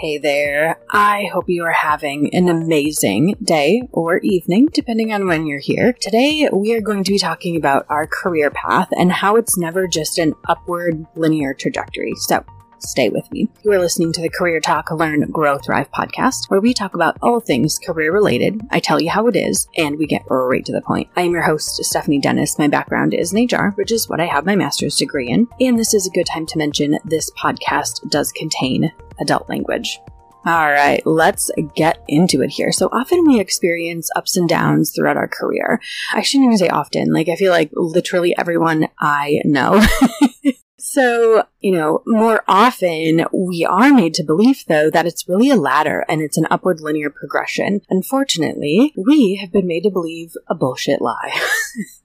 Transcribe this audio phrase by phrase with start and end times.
[0.00, 0.78] Hey there.
[0.92, 5.92] I hope you are having an amazing day or evening, depending on when you're here.
[5.92, 9.88] Today, we are going to be talking about our career path and how it's never
[9.88, 12.12] just an upward linear trajectory.
[12.14, 12.44] So,
[12.80, 13.48] stay with me.
[13.64, 17.16] You are listening to the Career Talk Learn Grow Thrive podcast, where we talk about
[17.22, 18.60] all things career related.
[18.70, 21.08] I tell you how it is, and we get right to the point.
[21.16, 22.58] I am your host, Stephanie Dennis.
[22.58, 25.48] My background is in HR, which is what I have my master's degree in.
[25.60, 30.00] And this is a good time to mention this podcast does contain adult language.
[30.46, 32.72] All right, let's get into it here.
[32.72, 35.80] So often we experience ups and downs throughout our career.
[36.14, 37.12] I shouldn't even say often.
[37.12, 39.84] Like, I feel like literally everyone I know
[40.78, 45.56] So, you know, more often we are made to believe, though, that it's really a
[45.56, 47.80] ladder and it's an upward linear progression.
[47.90, 51.38] Unfortunately, we have been made to believe a bullshit lie.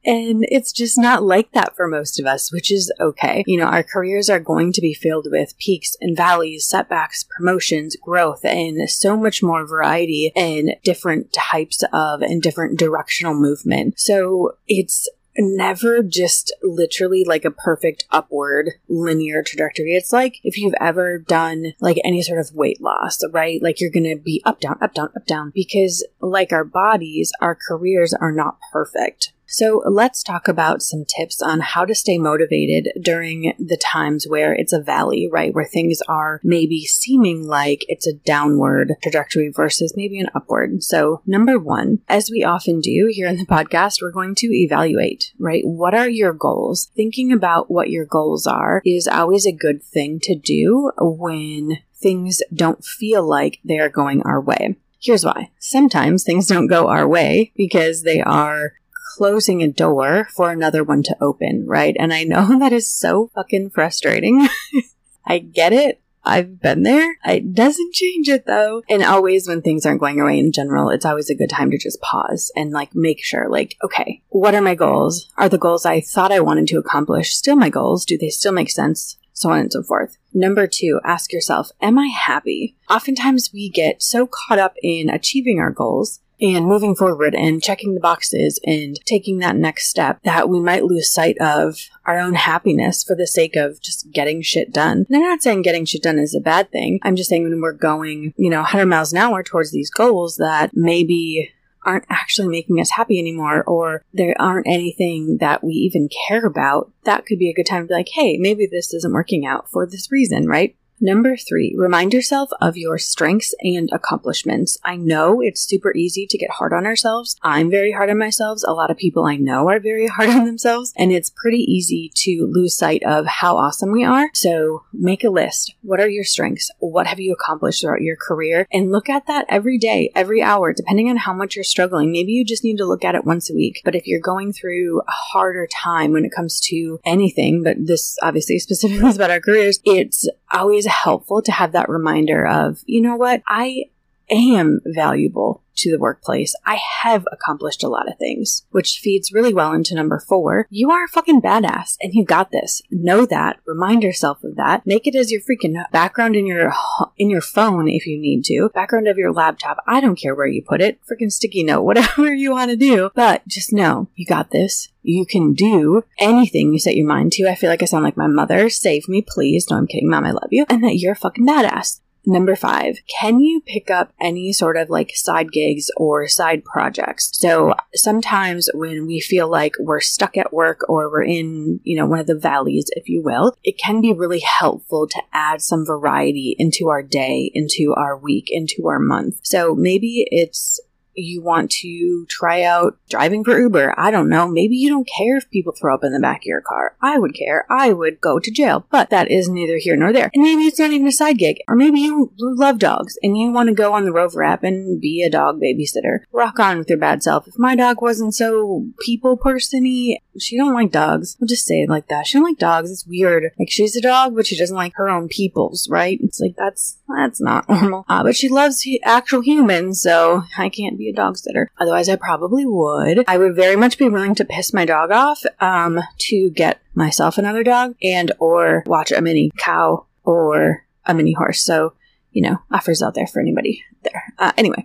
[0.06, 3.42] And it's just not like that for most of us, which is okay.
[3.46, 7.96] You know, our careers are going to be filled with peaks and valleys, setbacks, promotions,
[7.96, 13.98] growth, and so much more variety and different types of and different directional movement.
[13.98, 19.94] So it's never just literally like a perfect upward linear trajectory.
[19.94, 23.62] It's like if you've ever done like any sort of weight loss, right?
[23.62, 27.32] Like you're going to be up, down, up, down, up, down because like our bodies,
[27.40, 29.32] our careers are not perfect.
[29.46, 34.52] So let's talk about some tips on how to stay motivated during the times where
[34.52, 35.54] it's a valley, right?
[35.54, 40.82] Where things are maybe seeming like it's a downward trajectory versus maybe an upward.
[40.82, 45.32] So number one, as we often do here in the podcast, we're going to evaluate,
[45.38, 45.62] right?
[45.64, 46.90] What are your goals?
[46.96, 52.42] Thinking about what your goals are is always a good thing to do when things
[52.52, 54.76] don't feel like they are going our way.
[55.00, 55.50] Here's why.
[55.58, 58.72] Sometimes things don't go our way because they are
[59.16, 61.96] closing a door for another one to open, right?
[61.98, 64.48] And I know that is so fucking frustrating.
[65.24, 66.00] I get it.
[66.26, 67.18] I've been there.
[67.26, 68.82] It doesn't change it though.
[68.88, 71.70] And always when things aren't going your way in general, it's always a good time
[71.70, 75.30] to just pause and like make sure, like, okay, what are my goals?
[75.36, 78.06] Are the goals I thought I wanted to accomplish still my goals?
[78.06, 79.18] Do they still make sense?
[79.34, 80.16] So on and so forth.
[80.32, 82.76] Number two, ask yourself, am I happy?
[82.88, 87.94] Oftentimes we get so caught up in achieving our goals and moving forward and checking
[87.94, 92.34] the boxes and taking that next step that we might lose sight of our own
[92.34, 95.06] happiness for the sake of just getting shit done.
[95.08, 96.98] And I'm not saying getting shit done is a bad thing.
[97.02, 100.36] I'm just saying when we're going, you know, 100 miles an hour towards these goals
[100.36, 101.52] that maybe
[101.84, 106.90] aren't actually making us happy anymore or there aren't anything that we even care about,
[107.04, 109.70] that could be a good time to be like, hey, maybe this isn't working out
[109.70, 110.76] for this reason, right?
[111.00, 114.78] Number three, remind yourself of your strengths and accomplishments.
[114.84, 117.36] I know it's super easy to get hard on ourselves.
[117.42, 118.60] I'm very hard on myself.
[118.64, 122.12] A lot of people I know are very hard on themselves, and it's pretty easy
[122.14, 124.30] to lose sight of how awesome we are.
[124.34, 125.74] So make a list.
[125.82, 126.70] What are your strengths?
[126.78, 128.66] What have you accomplished throughout your career?
[128.72, 132.12] And look at that every day, every hour, depending on how much you're struggling.
[132.12, 133.82] Maybe you just need to look at it once a week.
[133.84, 138.16] But if you're going through a harder time when it comes to anything, but this
[138.22, 143.00] obviously specifically is about our careers, it's always helpful to have that reminder of, you
[143.00, 143.84] know what, I
[144.30, 146.54] am valuable to the workplace.
[146.64, 150.66] I have accomplished a lot of things, which feeds really well into number four.
[150.70, 152.82] You are a fucking badass and you got this.
[152.90, 153.58] Know that.
[153.66, 154.86] Remind yourself of that.
[154.86, 156.72] Make it as your freaking background in your,
[157.16, 158.70] in your phone if you need to.
[158.74, 159.78] Background of your laptop.
[159.86, 161.00] I don't care where you put it.
[161.10, 163.10] Freaking sticky note, whatever you want to do.
[163.14, 164.88] But just know you got this.
[165.02, 167.46] You can do anything you set your mind to.
[167.46, 168.70] I feel like I sound like my mother.
[168.70, 169.68] Save me, please.
[169.68, 170.08] No, I'm kidding.
[170.08, 170.64] Mom, I love you.
[170.70, 172.00] And that you're a fucking badass.
[172.26, 177.30] Number five, can you pick up any sort of like side gigs or side projects?
[177.34, 182.06] So sometimes when we feel like we're stuck at work or we're in, you know,
[182.06, 185.84] one of the valleys, if you will, it can be really helpful to add some
[185.84, 189.40] variety into our day, into our week, into our month.
[189.42, 190.80] So maybe it's
[191.14, 193.94] you want to try out driving for Uber.
[193.98, 194.48] I don't know.
[194.48, 196.96] Maybe you don't care if people throw up in the back of your car.
[197.00, 197.66] I would care.
[197.70, 198.86] I would go to jail.
[198.90, 200.30] But that is neither here nor there.
[200.34, 201.58] And maybe it's not even a side gig.
[201.68, 205.00] Or maybe you love dogs and you want to go on the Rover app and
[205.00, 206.20] be a dog babysitter.
[206.32, 207.46] Rock on with your bad self.
[207.46, 211.36] If my dog wasn't so people persony, she don't like dogs.
[211.40, 212.26] I'll just say it like that.
[212.26, 212.90] She don't like dogs.
[212.90, 213.52] It's weird.
[213.58, 216.18] Like she's a dog, but she doesn't like her own peoples, right?
[216.22, 218.04] It's like that's that's not normal.
[218.08, 221.70] Uh, but she loves actual humans, so I can't be a dog sitter.
[221.78, 223.24] Otherwise, I probably would.
[223.26, 227.38] I would very much be willing to piss my dog off um, to get myself
[227.38, 231.62] another dog and or watch a mini cow or a mini horse.
[231.62, 231.94] So,
[232.32, 234.22] you know, offers out there for anybody there.
[234.38, 234.84] Uh, anyway.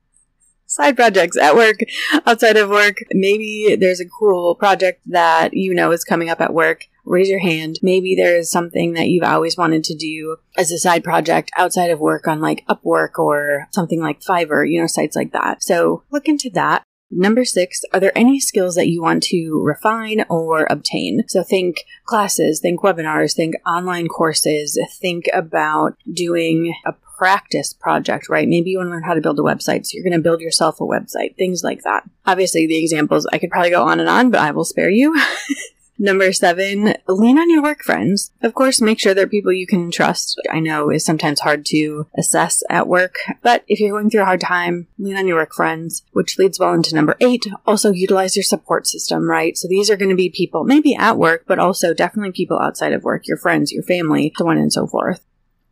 [0.74, 1.78] side projects at work,
[2.26, 2.98] outside of work.
[3.12, 7.40] Maybe there's a cool project that you know is coming up at work raise your
[7.40, 7.78] hand.
[7.82, 11.90] Maybe there is something that you've always wanted to do as a side project outside
[11.90, 15.62] of work on like Upwork or something like Fiverr, you know, sites like that.
[15.62, 16.82] So look into that.
[17.10, 21.22] Number six, are there any skills that you want to refine or obtain?
[21.28, 26.92] So think classes, think webinars, think online courses, think about doing a
[27.24, 28.46] practice project, right?
[28.46, 30.42] Maybe you want to learn how to build a website, so you're going to build
[30.42, 32.04] yourself a website, things like that.
[32.26, 35.18] Obviously, the examples, I could probably go on and on, but I will spare you.
[35.98, 38.30] Number seven, lean on your work friends.
[38.42, 40.38] Of course, make sure they're people you can trust.
[40.50, 44.26] I know is sometimes hard to assess at work, but if you're going through a
[44.26, 47.46] hard time, lean on your work friends, which leads well into number eight.
[47.66, 49.56] Also utilize your support system, right?
[49.56, 52.92] So these are going to be people maybe at work, but also definitely people outside
[52.92, 55.24] of work, your friends, your family, so on and so forth.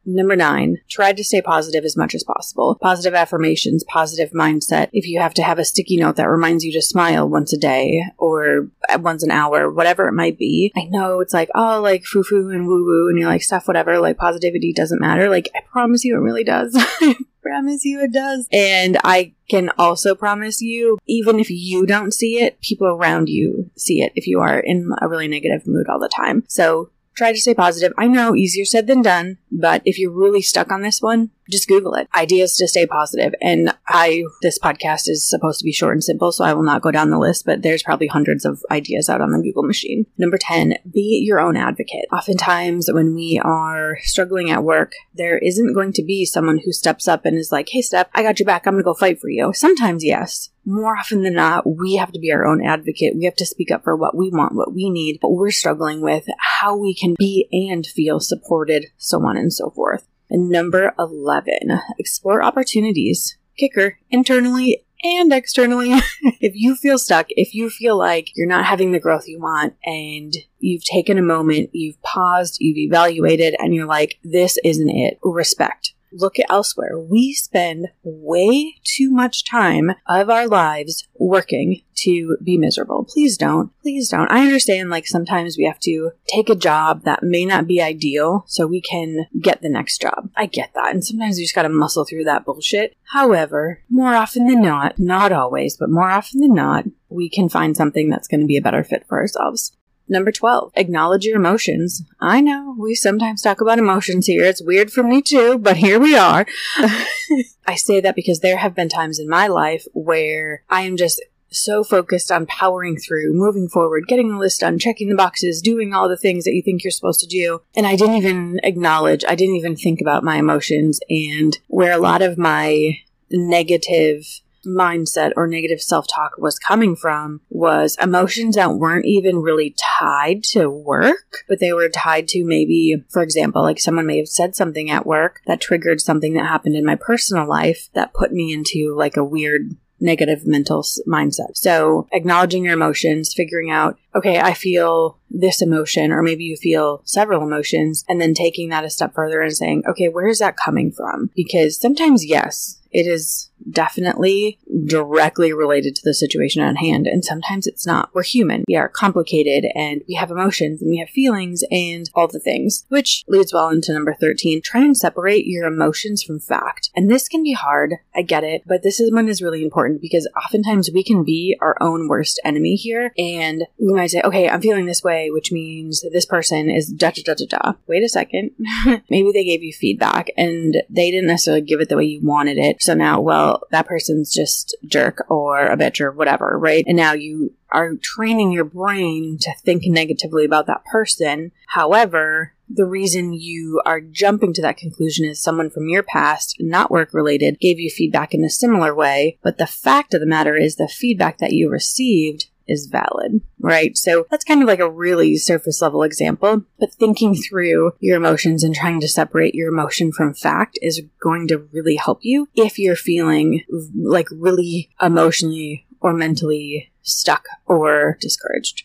[0.04, 2.76] Number nine, try to stay positive as much as possible.
[2.80, 4.88] Positive affirmations, positive mindset.
[4.92, 7.58] If you have to have a sticky note that reminds you to smile once a
[7.58, 8.68] day or
[8.98, 10.72] once an hour, whatever it might be.
[10.76, 13.68] I know it's like, oh, like foo foo and woo woo, and you're like, stuff,
[13.68, 15.28] whatever, like positivity doesn't matter.
[15.28, 16.74] Like, I promise you it really does.
[17.00, 18.48] I promise you it does.
[18.52, 23.70] And I can also promise you, even if you don't see it, people around you
[23.76, 26.44] see it if you are in a really negative mood all the time.
[26.48, 27.92] So try to stay positive.
[27.98, 31.68] I know easier said than done, but if you're really stuck on this one, just
[31.68, 32.08] Google it.
[32.14, 33.34] Ideas to stay positive.
[33.40, 36.82] And I, this podcast is supposed to be short and simple, so I will not
[36.82, 40.06] go down the list, but there's probably hundreds of ideas out on the Google machine.
[40.18, 42.06] Number 10, be your own advocate.
[42.12, 47.06] Oftentimes, when we are struggling at work, there isn't going to be someone who steps
[47.06, 48.66] up and is like, hey, Steph, I got your back.
[48.66, 49.52] I'm going to go fight for you.
[49.54, 50.50] Sometimes, yes.
[50.64, 53.16] More often than not, we have to be our own advocate.
[53.16, 56.00] We have to speak up for what we want, what we need, what we're struggling
[56.00, 60.06] with, how we can be and feel supported, so on and so forth.
[60.32, 61.52] And number 11,
[61.98, 63.36] explore opportunities.
[63.58, 65.92] Kicker, internally and externally.
[66.40, 69.74] if you feel stuck, if you feel like you're not having the growth you want
[69.84, 75.18] and you've taken a moment, you've paused, you've evaluated, and you're like, this isn't it,
[75.22, 76.98] respect look elsewhere.
[76.98, 83.04] We spend way too much time of our lives working to be miserable.
[83.04, 83.70] Please don't.
[83.80, 84.30] Please don't.
[84.30, 88.44] I understand like sometimes we have to take a job that may not be ideal
[88.46, 90.30] so we can get the next job.
[90.36, 90.92] I get that.
[90.92, 92.96] And sometimes you just gotta muscle through that bullshit.
[93.12, 97.76] However, more often than not, not always, but more often than not, we can find
[97.76, 99.76] something that's to be a better fit for ourselves.
[100.12, 102.02] Number 12, acknowledge your emotions.
[102.20, 104.44] I know we sometimes talk about emotions here.
[104.44, 106.44] It's weird for me too, but here we are.
[107.66, 111.22] I say that because there have been times in my life where I am just
[111.48, 115.94] so focused on powering through, moving forward, getting the list done, checking the boxes, doing
[115.94, 117.62] all the things that you think you're supposed to do.
[117.74, 121.98] And I didn't even acknowledge, I didn't even think about my emotions and where a
[121.98, 122.98] lot of my
[123.30, 129.74] negative mindset or negative self talk was coming from was emotions that weren't even really
[129.78, 134.28] tied to work, but they were tied to maybe, for example, like someone may have
[134.28, 138.32] said something at work that triggered something that happened in my personal life that put
[138.32, 141.56] me into like a weird negative mental mindset.
[141.56, 147.02] So acknowledging your emotions, figuring out, okay, I feel this emotion, or maybe you feel
[147.04, 150.56] several emotions, and then taking that a step further and saying, okay, where is that
[150.62, 151.30] coming from?
[151.34, 157.06] Because sometimes, yes, it is definitely directly related to the situation at hand.
[157.06, 158.10] And sometimes it's not.
[158.14, 158.64] We're human.
[158.68, 162.84] We are complicated and we have emotions and we have feelings and all the things,
[162.88, 164.62] which leads well into number 13.
[164.62, 166.90] Try and separate your emotions from fact.
[166.94, 167.94] And this can be hard.
[168.14, 168.62] I get it.
[168.66, 172.40] But this is one is really important because oftentimes we can be our own worst
[172.44, 173.12] enemy here.
[173.18, 177.10] And we might say, okay, I'm feeling this way, which means this person is da
[177.10, 177.72] da da da da.
[177.86, 178.50] Wait a second.
[179.10, 182.58] Maybe they gave you feedback and they didn't necessarily give it the way you wanted
[182.58, 182.82] it.
[182.82, 186.84] So now, well, that person's just jerk or a bitch or whatever, right?
[186.86, 191.52] And now you are training your brain to think negatively about that person.
[191.68, 196.90] However, the reason you are jumping to that conclusion is someone from your past, not
[196.90, 199.38] work related, gave you feedback in a similar way.
[199.42, 203.96] But the fact of the matter is the feedback that you received is valid, right?
[203.96, 208.64] So that's kind of like a really surface level example, but thinking through your emotions
[208.64, 212.78] and trying to separate your emotion from fact is going to really help you if
[212.78, 213.62] you're feeling
[213.94, 218.84] like really emotionally or mentally stuck or discouraged.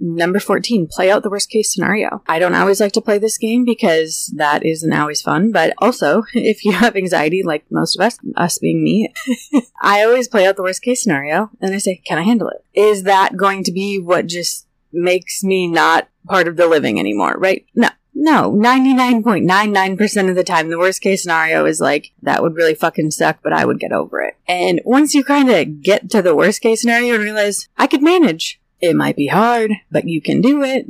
[0.00, 2.22] Number 14, play out the worst case scenario.
[2.28, 6.22] I don't always like to play this game because that isn't always fun, but also
[6.34, 9.12] if you have anxiety, like most of us, us being me,
[9.82, 12.64] I always play out the worst case scenario and I say, can I handle it?
[12.74, 17.34] Is that going to be what just makes me not part of the living anymore,
[17.38, 17.66] right?
[17.74, 17.88] No.
[18.20, 23.12] No, 99.99% of the time, the worst case scenario is like, that would really fucking
[23.12, 24.36] suck, but I would get over it.
[24.48, 28.02] And once you kind of get to the worst case scenario and realize, I could
[28.02, 30.86] manage, it might be hard, but you can do it.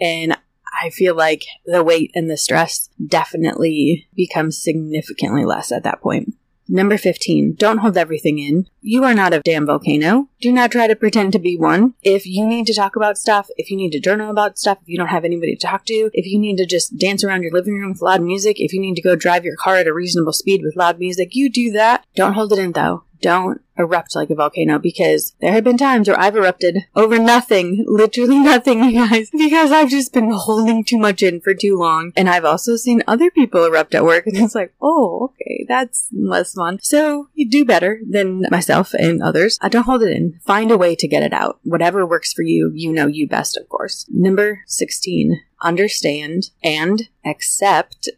[0.00, 0.36] And
[0.82, 6.34] I feel like the weight and the stress definitely becomes significantly less at that point.
[6.68, 8.66] Number 15, don't hold everything in.
[8.80, 10.28] You are not a damn volcano.
[10.40, 11.94] Do not try to pretend to be one.
[12.02, 14.88] If you need to talk about stuff, if you need to journal about stuff, if
[14.88, 17.52] you don't have anybody to talk to, if you need to just dance around your
[17.52, 19.92] living room with loud music, if you need to go drive your car at a
[19.92, 22.06] reasonable speed with loud music, you do that.
[22.14, 23.04] Don't hold it in though.
[23.22, 27.84] Don't erupt like a volcano because there have been times where I've erupted over nothing,
[27.86, 32.12] literally nothing, you guys, because I've just been holding too much in for too long.
[32.16, 36.08] And I've also seen other people erupt at work and it's like, oh, okay, that's
[36.12, 36.78] less fun.
[36.82, 39.58] So you do better than myself and others.
[39.60, 40.40] I don't hold it in.
[40.44, 41.60] Find a way to get it out.
[41.62, 44.06] Whatever works for you, you know you best, of course.
[44.10, 48.08] Number 16, understand and accept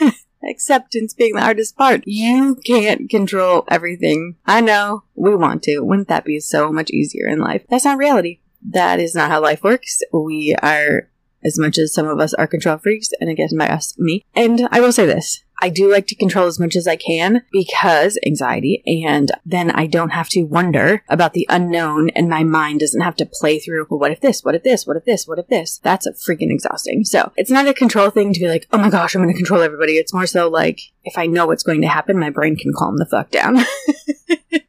[0.48, 2.02] acceptance being the hardest part.
[2.06, 4.36] You can't control everything.
[4.46, 5.80] I know we want to.
[5.80, 7.64] Wouldn't that be so much easier in life?
[7.68, 8.40] That's not reality.
[8.66, 10.00] That is not how life works.
[10.12, 11.08] We are,
[11.44, 14.24] as much as some of us are control freaks, and again, by us, me.
[14.34, 17.42] And I will say this I do like to control as much as I can
[17.52, 22.80] because anxiety, and then I don't have to wonder about the unknown, and my mind
[22.80, 24.42] doesn't have to play through, well, what if this?
[24.42, 24.86] What if this?
[24.86, 25.26] What if this?
[25.26, 25.78] What if this?
[25.78, 27.04] That's a freaking exhausting.
[27.04, 29.38] So it's not a control thing to be like, oh my gosh, I'm going to
[29.38, 29.94] control everybody.
[29.94, 32.98] It's more so like, if I know what's going to happen, my brain can calm
[32.98, 33.58] the fuck down.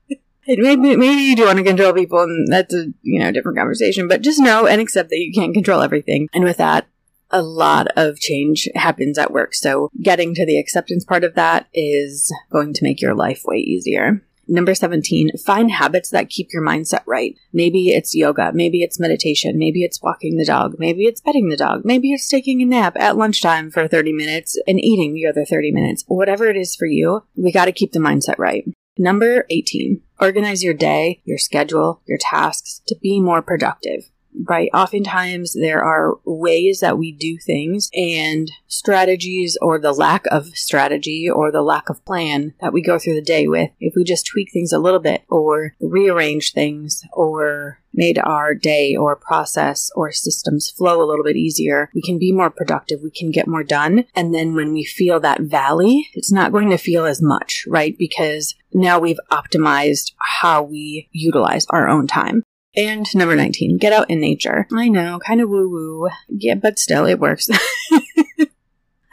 [0.47, 4.07] Maybe, maybe you do want to control people, and that's a you know different conversation.
[4.07, 6.27] But just know and accept that you can't control everything.
[6.33, 6.87] And with that,
[7.31, 9.53] a lot of change happens at work.
[9.53, 13.57] So getting to the acceptance part of that is going to make your life way
[13.57, 14.21] easier.
[14.47, 17.35] Number 17, find habits that keep your mindset right.
[17.51, 21.57] Maybe it's yoga, maybe it's meditation, maybe it's walking the dog, maybe it's petting the
[21.57, 25.45] dog, maybe it's taking a nap at lunchtime for 30 minutes and eating the other
[25.45, 26.03] 30 minutes.
[26.07, 28.65] Whatever it is for you, we got to keep the mindset right.
[28.97, 34.09] Number 18, organize your day, your schedule, your tasks to be more productive
[34.43, 34.69] right?
[34.73, 41.29] Oftentimes there are ways that we do things and strategies or the lack of strategy
[41.29, 43.69] or the lack of plan that we go through the day with.
[43.79, 48.95] If we just tweak things a little bit or rearrange things or made our day
[48.95, 53.11] or process or systems flow a little bit easier, we can be more productive, we
[53.11, 54.05] can get more done.
[54.13, 57.95] And then when we feel that valley, it's not going to feel as much, right?
[57.97, 62.43] Because now we've optimized how we utilize our own time.
[62.77, 64.67] And number 19, get out in nature.
[64.73, 66.09] I know, kind of woo woo.
[66.27, 67.49] Yeah, but still, it works.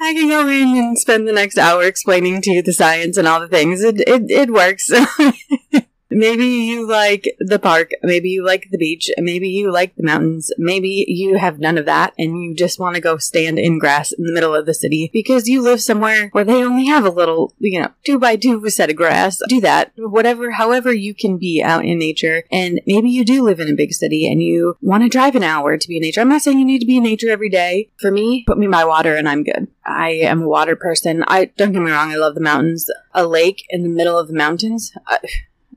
[0.05, 3.29] I can go in and spend the next hour explaining to you the science and
[3.29, 3.85] all the things.
[3.85, 4.91] It, it, it works.
[6.15, 7.91] Maybe you like the park.
[8.03, 9.11] Maybe you like the beach.
[9.19, 10.53] Maybe you like the mountains.
[10.59, 14.13] Maybe you have none of that and you just want to go stand in grass
[14.13, 17.11] in the middle of the city because you live somewhere where they only have a
[17.11, 19.41] little, you know, two by two set of grass.
[19.49, 19.93] Do that.
[19.97, 22.45] Whatever, however you can be out in nature.
[22.51, 25.43] And maybe you do live in a big city and you want to drive an
[25.43, 26.21] hour to be in nature.
[26.21, 27.91] I'm not saying you need to be in nature every day.
[27.99, 29.69] For me, put me by water and I'm good.
[29.85, 31.25] I am a water person.
[31.27, 32.11] I don't get me wrong.
[32.11, 32.91] I love the mountains.
[33.15, 34.93] A lake in the middle of the mountains.
[35.07, 35.17] Uh,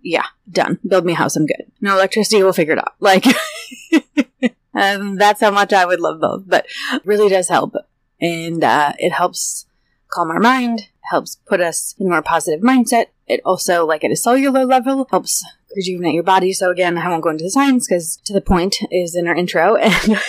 [0.06, 0.80] yeah, done.
[0.88, 1.36] Build me a house.
[1.36, 1.66] I'm good.
[1.82, 2.42] No electricity.
[2.44, 2.94] We'll figure it out.
[3.00, 3.26] Like,
[4.76, 6.68] um, that's how much I would love both, but
[7.04, 7.74] really does help.
[8.22, 9.66] And, uh, it helps
[10.10, 13.08] calm our mind, helps put us in a more positive mindset.
[13.28, 15.44] It also, like at a cellular level, helps
[15.76, 16.54] rejuvenate your body.
[16.54, 19.36] So again, I won't go into the science because to the point is in our
[19.36, 20.20] intro and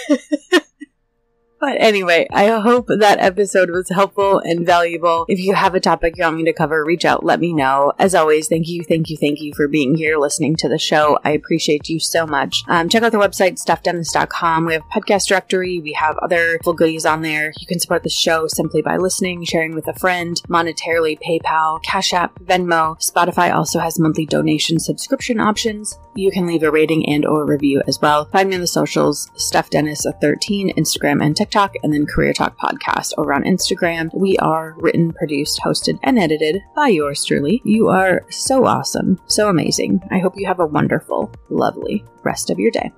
[1.59, 5.25] But anyway, I hope that episode was helpful and valuable.
[5.29, 7.95] If you have a topic you want me to cover, reach out, let me know.
[7.99, 11.19] As always, thank you, thank you, thank you for being here, listening to the show.
[11.25, 12.63] I appreciate you so much.
[12.69, 14.67] Um, check out the website, stephdennis.com.
[14.67, 15.81] We have podcast directory.
[15.81, 17.53] We have other full goodies on there.
[17.59, 22.13] You can support the show simply by listening, sharing with a friend, monetarily, PayPal, Cash
[22.13, 22.97] App, Venmo.
[23.01, 25.99] Spotify also has monthly donation subscription options.
[26.15, 28.27] You can leave a rating and or review as well.
[28.27, 31.56] Find me on the socials, Steph Dennis 13, Instagram and TikTok.
[31.57, 34.11] TikTok, and then Career Talk Podcast over on Instagram.
[34.13, 37.63] We are written, produced, hosted, and edited by yours truly.
[37.65, 40.03] You are so awesome, so amazing.
[40.11, 42.93] I hope you have a wonderful, lovely rest of your day.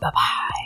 [0.00, 0.63] Bye bye.